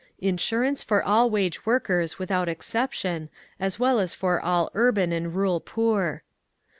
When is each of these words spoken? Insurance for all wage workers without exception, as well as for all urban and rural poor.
Insurance 0.17 0.81
for 0.81 1.03
all 1.03 1.29
wage 1.29 1.63
workers 1.63 2.17
without 2.17 2.49
exception, 2.49 3.29
as 3.59 3.77
well 3.77 3.99
as 3.99 4.15
for 4.15 4.41
all 4.43 4.71
urban 4.73 5.11
and 5.11 5.35
rural 5.35 5.59
poor. 5.59 6.23